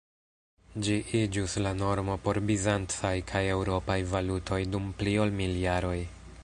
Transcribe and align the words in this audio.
Ĝi 0.85 0.95
iĝus 1.19 1.53
la 1.65 1.73
normo 1.81 2.15
por 2.23 2.39
bizancaj 2.47 3.13
kaj 3.33 3.43
eŭropaj 3.57 4.01
valutoj 4.17 4.61
dum 4.77 4.91
pli 5.03 5.17
ol 5.27 5.35
mil 5.43 5.59
jaroj. 5.69 5.99